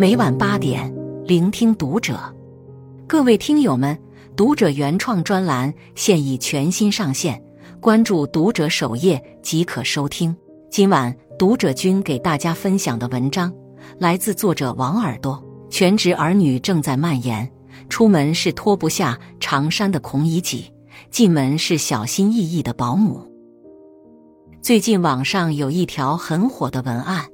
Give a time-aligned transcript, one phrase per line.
[0.00, 0.90] 每晚八点，
[1.26, 2.18] 聆听读者。
[3.06, 3.94] 各位听友们，
[4.34, 7.38] 读者原创专栏现已全新上线，
[7.80, 10.34] 关注读者首页即可收听。
[10.70, 13.52] 今晚读者君给大家分享的文章
[13.98, 15.38] 来自作者王耳朵。
[15.68, 17.46] 全职儿女正在蔓延，
[17.90, 20.72] 出门是脱不下长衫的孔乙己，
[21.10, 23.20] 进门是小心翼翼的保姆。
[24.62, 27.26] 最近网上有一条很火的文案，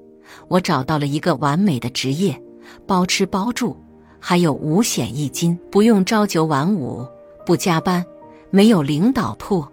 [0.49, 2.37] 我找到了一个完美的职业：
[2.87, 3.77] 包吃包住，
[4.19, 7.07] 还有五险一金，不用朝九晚五，
[7.45, 8.05] 不加班，
[8.51, 9.67] 没有领导铺，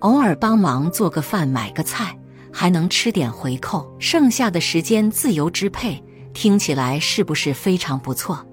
[0.00, 2.18] 偶尔帮忙做个饭、买个菜，
[2.52, 6.02] 还能吃点回扣，剩下的时间自由支配。
[6.34, 8.44] 听起来是不是非常不错？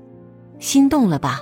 [0.60, 1.40] 心动了吧？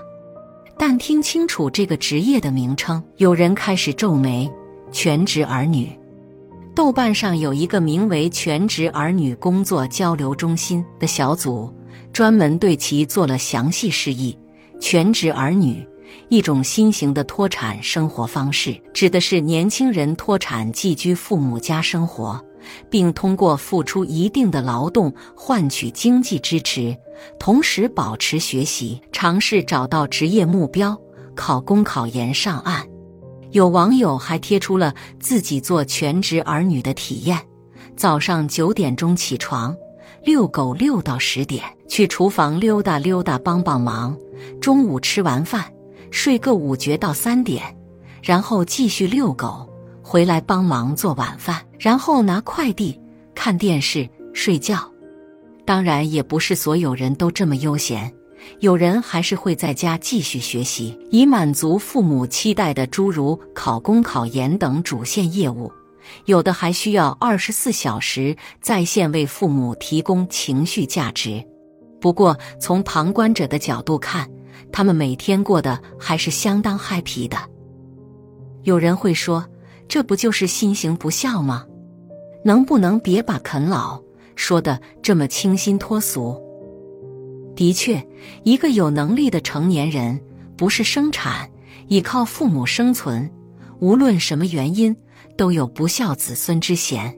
[0.78, 4.48] 但听清楚这个职业的名称，有人开始皱眉：
[4.92, 5.90] 全职儿女。
[6.76, 11.74] 豆瓣上有一个名为“全职儿女工作交流中心”的小组，
[12.12, 14.38] 专门对其做了详细示意。
[14.80, 15.88] 全职儿女，
[16.30, 22.40] 一种新型的脱产生活方式，指的是年轻人脱产寄居父母家生活，
[22.90, 26.96] 并通过付出一定的劳动换取经济支持，
[27.40, 30.96] 同时保持学习，尝试找到职业目标，
[31.36, 32.86] 考公考研上岸。
[33.52, 37.40] 有网友还贴出了自己做全职儿女的体验：
[37.96, 39.76] 早上九点钟起床，
[40.28, 44.14] 遛狗遛到十点，去厨房溜达溜达帮帮忙；
[44.60, 45.64] 中午吃完饭，
[46.12, 47.64] 睡个午觉到三点，
[48.22, 49.66] 然后继续遛狗，
[50.04, 53.00] 回来帮忙做晚饭，然后拿快递、
[53.34, 54.78] 看电视、睡觉。
[55.64, 58.14] 当然，也不是所有人都这么悠闲。
[58.60, 65.72] 有人还是会在家继续学习，以满足父母期待的诸如考公、考研等主线业务；
[66.26, 71.44] 有的还需要二十四小时在线为父母提供情绪价值。
[72.00, 74.30] 不过，从旁观者的角度看，
[74.72, 77.38] 他们每天过得还是相当 happy 的。
[78.64, 79.46] 有人会说
[79.88, 81.66] ：“这不就是心行不孝吗？”
[82.44, 84.02] 能不能别把啃老
[84.36, 86.40] 说的这么清新脱俗？
[87.56, 88.02] 的确，
[88.44, 90.22] 一个有能力的成年人
[90.56, 91.50] 不是生产，
[91.88, 93.30] 依靠父母生存，
[93.80, 94.96] 无论什么原因，
[95.38, 97.16] 都有不孝子孙之嫌。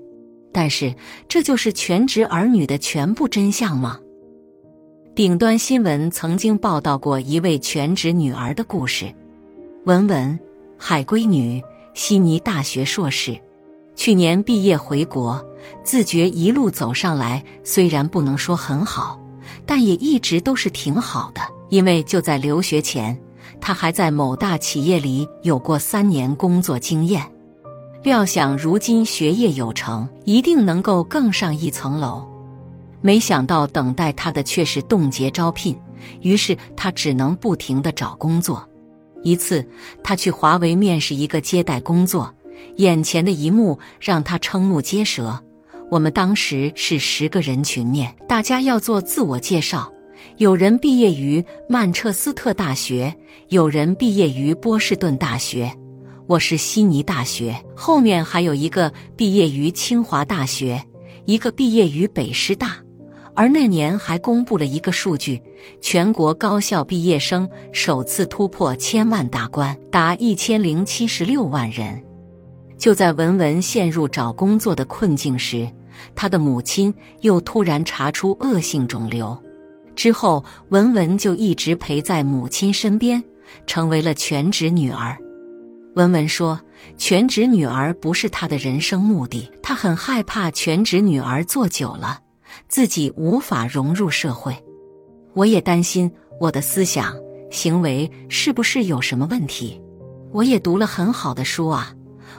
[0.51, 0.93] 但是，
[1.27, 3.99] 这就是全职儿女的全部真相吗？
[5.15, 9.13] 顶端新闻曾经报道过一位全职女儿的故事：
[9.85, 10.39] 文文，
[10.77, 11.61] 海归女，
[11.93, 13.39] 悉尼大学硕士，
[13.95, 15.43] 去年毕业回国，
[15.83, 19.19] 自觉一路走上来，虽然不能说很好。
[19.65, 23.19] 但也一直都是挺好的，因为就在留学前，
[23.59, 27.23] 他还在某大企业里有过三年工作经验。
[28.03, 32.25] 料想如今学业有成，一定能够更上一层楼。
[33.01, 35.77] 没想到等待他的却是冻结招聘，
[36.21, 38.67] 于是他只能不停的找工作。
[39.21, 39.65] 一次，
[40.01, 42.33] 他去华为面试一个接待工作，
[42.77, 45.41] 眼前的一幕让他瞠目结舌。
[45.91, 49.91] 我们当时是十个人群面，大家要做自我介绍。
[50.37, 53.13] 有人毕业于曼彻斯特大学，
[53.49, 55.73] 有人毕业于波士顿大学，
[56.29, 57.59] 我是悉尼大学。
[57.75, 60.79] 后面还有一个毕业于清华大学，
[61.25, 62.77] 一个毕业于北师大。
[63.33, 65.41] 而那年还公布了一个数据：
[65.81, 71.99] 全国高校毕业生首次突破千万大关，达一千零七十六万人。
[72.77, 75.67] 就在文文陷入找工作的困境时。
[76.15, 79.35] 他的母亲又突然查出恶性肿瘤，
[79.95, 83.21] 之后文文就一直陪在母亲身边，
[83.65, 85.17] 成为了全职女儿。
[85.99, 86.57] 文文说
[86.97, 92.21] ：“全职女儿不是她的人生目的，她很害怕全职女儿做久了，
[92.69, 94.55] 自己无法融入社会。
[95.33, 96.09] 我也担心
[96.39, 97.13] 我的思想
[97.51, 99.81] 行为是不是有什么问题。
[100.31, 101.93] 我也读了很好的书啊，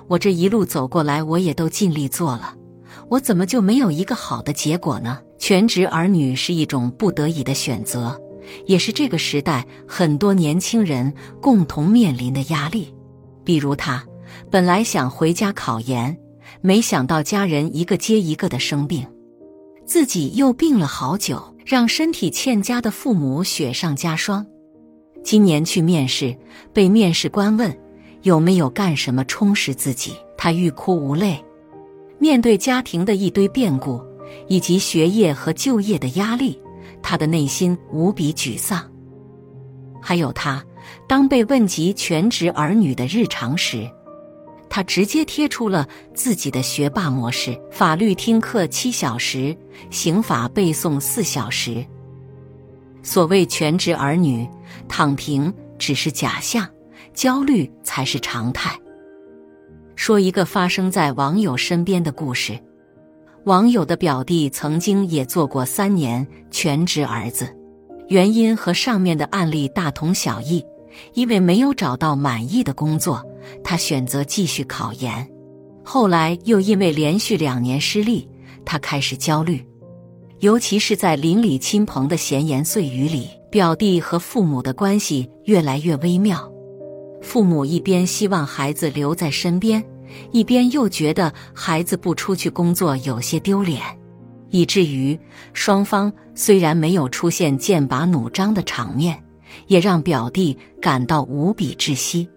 [0.08, 2.54] 我这一路走过来，我也都尽力做了。”
[3.10, 5.18] 我怎么就没有一个好的结果呢？
[5.38, 8.18] 全职儿女是一种不得已的选择，
[8.64, 11.12] 也是这个时代很多年轻人
[11.42, 12.94] 共同面临的压力。
[13.44, 14.04] 比如他
[14.50, 16.16] 本来想回家考研，
[16.60, 19.06] 没想到家人一个接一个的生病，
[19.84, 24.46] 自己又病了好久，让身体欠佳的父母雪上加霜。
[25.22, 26.36] 今年去面试，
[26.72, 27.76] 被面试官问
[28.22, 31.42] 有没有干什么充实自己，他欲哭无泪。
[32.18, 34.00] 面对家庭的一堆变故，
[34.46, 36.60] 以及学业和就业的压力，
[37.02, 38.90] 他的内心无比沮丧。
[40.02, 40.64] 还有他，
[41.06, 43.90] 当被问及全职儿女的日常时，
[44.68, 49.56] 他直接贴出了自己的学霸模式：法律听课七小时，
[49.90, 51.84] 刑法背诵四小时。
[53.02, 54.48] 所谓全职儿女，
[54.88, 56.68] 躺平只是假象，
[57.14, 58.78] 焦虑才是常态。
[59.96, 62.58] 说一个发生在网友身边的故事：
[63.44, 67.52] 网友的表弟曾经也做过三年全职儿子，
[68.08, 70.64] 原因和上面的案例大同小异。
[71.14, 73.24] 因为没有找到满意的工作，
[73.62, 75.28] 他选择继续考研。
[75.82, 78.28] 后来又因为连续两年失利，
[78.64, 79.64] 他开始焦虑。
[80.40, 86.50] 尤其是在邻里亲朋的闲言碎语里，表弟和父母的关系越来越微妙。
[87.20, 89.84] 父母一边希望孩子留在身边，
[90.32, 93.82] 一边又觉得孩子不出去工作有些丢脸，
[94.48, 95.18] 以至于
[95.52, 99.22] 双方虽然没有出现剑拔弩张的场面。
[99.66, 102.28] 也让表弟感到无比窒息。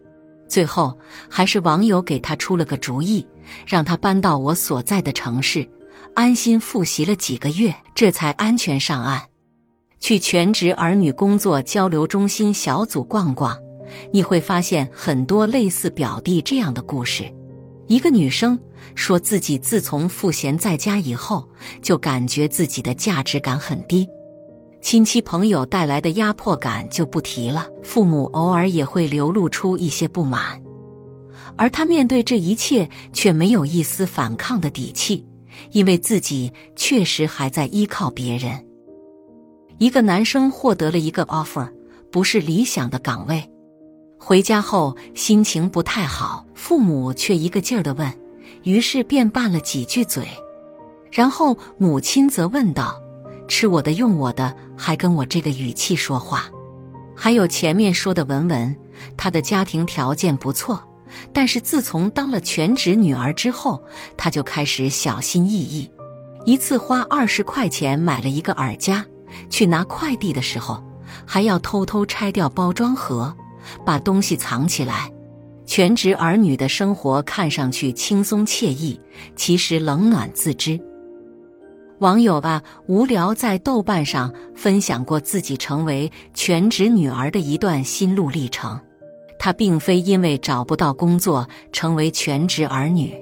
[0.47, 0.97] 最后，
[1.29, 3.25] 还是网友给他出了个主意，
[3.65, 5.67] 让他搬到我所在的城市，
[6.13, 9.21] 安心复习了几个月，这才安全上岸。
[9.99, 13.57] 去全职儿女工作交流中心小组逛逛，
[14.11, 17.23] 你会发现很多类似表弟这样的故事。
[17.87, 18.59] 一个女生
[18.95, 21.47] 说自己自从赋闲在家以后，
[21.81, 24.07] 就感觉自己的价值感很低。
[24.83, 30.61] 亲戚朋友带来的压迫感就不提了，父母偶尔也会流露出一些不满，
[31.55, 35.25] 而他面对这一切却没有一丝反抗的底气，
[35.71, 38.63] 因为自己确实还在依靠别人。
[39.77, 41.67] 一个男生获得了一个 offer，
[42.11, 43.49] 不是理想的岗位，
[44.19, 48.13] 回家后心情不太好，父母却一个劲儿的问，
[48.63, 50.27] 于是便拌了几句嘴，
[51.09, 53.01] 然后母亲则问道。
[53.47, 56.49] 吃我的，用我的，还跟我这个语气说话。
[57.15, 58.75] 还有前面说的文文，
[59.15, 60.81] 她的家庭条件不错，
[61.31, 63.83] 但是自从当了全职女儿之后，
[64.17, 65.89] 她就开始小心翼翼。
[66.45, 69.05] 一次花二十块钱买了一个耳夹，
[69.49, 70.83] 去拿快递的时候，
[71.25, 73.33] 还要偷偷拆掉包装盒，
[73.85, 75.11] 把东西藏起来。
[75.65, 78.99] 全职儿女的生活看上去轻松惬意，
[79.35, 80.77] 其实冷暖自知。
[82.03, 88.77] 网友吧无聊在豆瓣上分享过自己成为全职女儿的一段心路历程。
[89.39, 93.15] 她并非因为找不到工作成为全职儿女。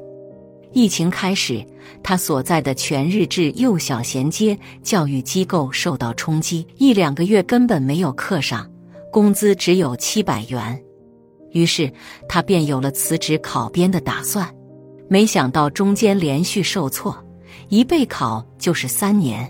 [0.73, 1.63] 疫情开始，
[2.01, 8.67] 她所在的全日制幼小衔接教育机构受到冲击，一两个月根本没有课上，
[9.11, 10.81] 工资只有七百元。
[11.51, 11.93] 于是
[12.27, 14.51] 她便有了辞职考编的打算，
[15.07, 17.15] 没想到中间连续受挫。
[17.71, 19.49] 一备考就是三年，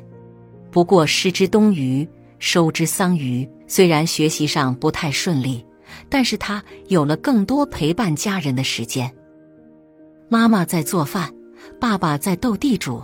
[0.70, 2.08] 不过失之东隅，
[2.38, 3.50] 收之桑榆。
[3.68, 5.66] 虽然学习上不太顺利，
[6.08, 9.12] 但是他有了更多陪伴家人的时间。
[10.30, 11.34] 妈妈在做饭，
[11.80, 13.02] 爸爸在斗地主，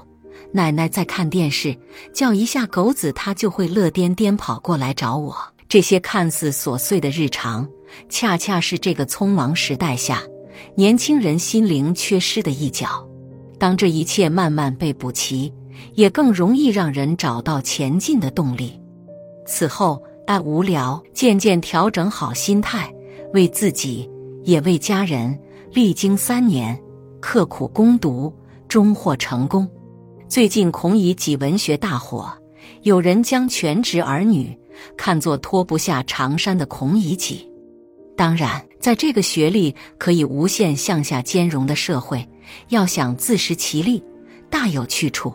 [0.51, 1.75] 奶奶在看电视，
[2.13, 5.35] 叫一下狗子，他就会乐颠颠跑过来找我。
[5.67, 7.67] 这些看似琐碎的日常，
[8.07, 10.21] 恰恰是这个匆忙时代下
[10.75, 13.03] 年轻人心灵缺失的一角。
[13.59, 15.51] 当这一切慢慢被补齐，
[15.93, 18.79] 也更容易让人找到前进的动力。
[19.45, 22.93] 此后，爱无聊，渐渐调整好心态，
[23.33, 24.09] 为自己
[24.43, 25.37] 也为家人，
[25.71, 26.77] 历经三年
[27.19, 28.33] 刻苦攻读，
[28.67, 29.67] 终获成功。
[30.27, 32.31] 最近，孔乙己文学大火，
[32.83, 34.55] 有人将全职儿女
[34.97, 37.49] 看作脱不下长衫的孔乙己。
[38.17, 42.27] 当然，在这个学历可以无限向下兼容的社会。
[42.69, 44.03] 要想自食其力，
[44.49, 45.33] 大有去处。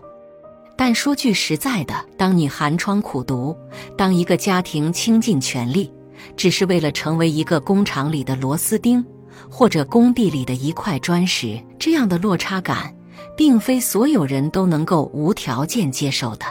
[0.76, 3.56] 但说句实在的，当你寒窗苦读，
[3.96, 5.92] 当一个家庭倾尽全力，
[6.36, 9.04] 只是为了成为一个工厂里的螺丝钉，
[9.48, 12.92] 或者工地里的一块砖石，这样的落差感，
[13.36, 16.46] 并非所有人都能够无条件接受的。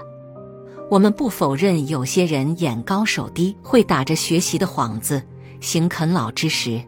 [0.89, 5.21] 我们不否认有些人眼高手低，会打着学习的幌子
[5.61, 6.81] 行啃老之时。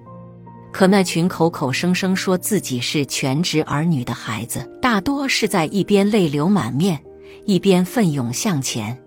[0.73, 7.01] 可那群口口声声说自己是全职儿女的孩子，大多是在一边泪流满面，
[7.45, 9.01] 一边奋勇向前。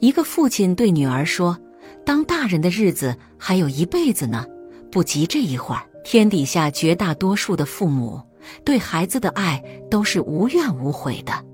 [0.00, 1.58] 一个父亲对女儿说
[2.04, 4.44] ：“当大人的日子还有一辈子呢，
[4.90, 8.18] 不急这一会儿。”天底下绝大多数的父母
[8.64, 11.44] 对孩子的爱都是无怨无悔的。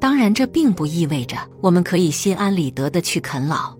[0.00, 3.76] 当然，这并不意味着我们可以心安理得的去啃老，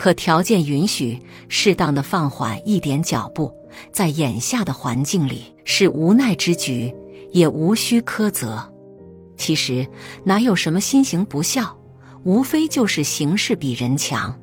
[0.00, 3.54] 可条件允许，适当的放缓一点脚步。
[3.92, 6.90] 在眼下的环境里，是无奈之举，
[7.32, 8.66] 也无需苛责。
[9.36, 9.86] 其实
[10.24, 11.78] 哪有什么心行不孝，
[12.24, 14.34] 无非就是形势比人强。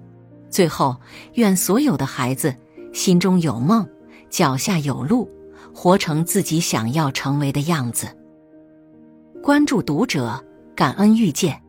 [0.47, 0.95] 最后，
[1.33, 2.55] 愿所有的孩子
[2.93, 3.83] 心中有梦，
[4.29, 5.27] 脚下有路，
[5.73, 8.07] 活成自己想要成为的样子。
[9.41, 10.39] 关注读者，
[10.75, 11.59] 感恩遇见。